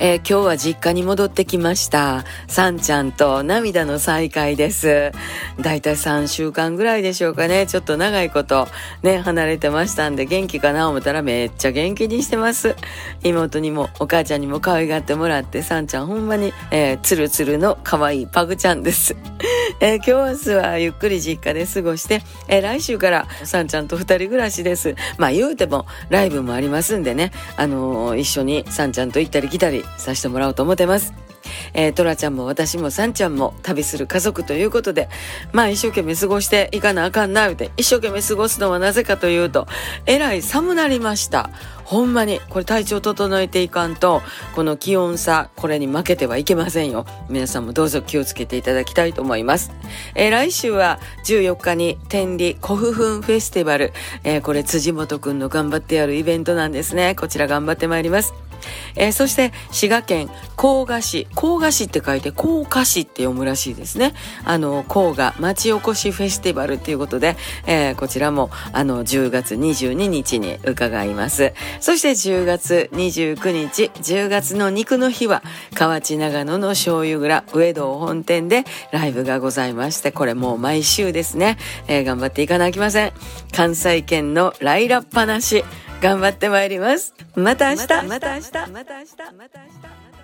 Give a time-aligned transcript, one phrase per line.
[0.00, 2.24] えー、今日は実家に戻ってきました。
[2.46, 5.10] さんちゃんと涙の再会です。
[5.60, 7.66] だいたい3週間ぐらいでしょうかね。
[7.66, 8.68] ちょっと長いこと
[9.02, 12.76] ね、離れてましたんで元気かな思ったらめっちゃ元気にしてます。
[13.24, 19.16] 妹にもお母ちゃんにも可愛がってもらって、さんちゃんほんまに、えー、ツルツルの可愛いパグちゃんです。
[19.80, 24.96] えー、今日明日はゆっくり実家で過ごして、えー、来週からさんちゃんと二人暮らしです。
[25.18, 31.17] まあ言うてもライブもありますんでね、あのー、一緒にさんちゃんと行ったり来たりさせてもらおうと思ってます。
[31.74, 35.08] えー、トラちゃんも私もサンちゃんも旅する家族ということで、
[35.52, 39.66] まあ一生懸命過ごしていかなあかんな、言うて、一生懸命過ごすのはなぜかというと、
[40.06, 41.50] えらい寒なりました。
[41.84, 44.20] ほんまに、これ体調整えていかんと、
[44.54, 47.06] この気温差、これに負けてはいけませんよ。
[47.30, 49.72] 皆さんもどうぞ気をつけていただきたいと思います。
[50.14, 57.14] えー、来週は14日に天理古墳フェスティバル、えー、これ辻元くんの頑張ってやるイベントなんですね。
[57.14, 58.47] こちら頑張ってまいります。
[58.96, 61.26] えー、そして滋賀県甲賀市。
[61.34, 64.14] 甲賀市って書いて甲賀市って読むらしいですね。
[64.44, 71.52] あの甲賀町おこしフェスティバルっていうことで、えー、こちらもあの10月22日に伺います。
[71.80, 75.42] そして10月29日10月の肉の日は
[75.74, 83.12] 河内長野の醤油蔵上道本店でライブがございましてこれもう毎週ですね、えー、頑張っていかなきません。
[83.52, 85.64] 関西圏のライラっぱなし。
[86.00, 87.14] 頑張ってまいります。
[87.34, 87.86] また明日。
[87.86, 88.08] また明日。
[88.08, 88.72] また明日。
[88.72, 90.17] また明日。